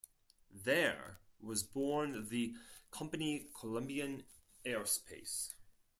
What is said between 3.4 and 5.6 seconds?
Colombian airspace".